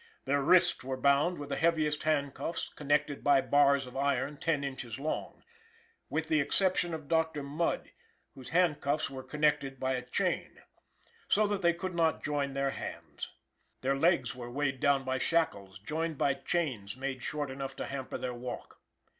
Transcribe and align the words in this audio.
Their 0.25 0.41
wrists 0.41 0.83
were 0.83 0.97
bound 0.97 1.37
with 1.37 1.49
the 1.49 1.55
heaviest 1.57 2.01
hand 2.01 2.33
cuffs, 2.33 2.69
connected 2.69 3.23
by 3.23 3.39
bars 3.41 3.85
of 3.85 3.95
iron 3.95 4.37
ten 4.37 4.63
inches 4.63 4.99
long 4.99 5.43
(with 6.09 6.27
the 6.27 6.39
exception 6.39 6.95
of 6.95 7.07
Dr. 7.07 7.43
Mudd, 7.43 7.91
whose 8.33 8.49
hand 8.49 8.81
cuffs 8.81 9.11
were 9.11 9.21
connected 9.21 9.79
by 9.79 9.93
a 9.93 10.01
chain), 10.01 10.63
so 11.27 11.45
that 11.45 11.61
they 11.61 11.75
could 11.75 11.93
not 11.93 12.23
join 12.23 12.55
their 12.55 12.71
hands. 12.71 13.29
Their 13.81 13.95
legs 13.95 14.33
were 14.35 14.49
weighed 14.49 14.79
down 14.79 15.03
by 15.03 15.19
shackles 15.19 15.77
joined 15.77 16.17
by 16.17 16.33
chains 16.33 16.97
made 16.97 17.21
short 17.21 17.51
enough 17.51 17.75
to 17.75 17.85
hamper 17.85 18.17
their 18.17 18.33
walk. 18.33 18.79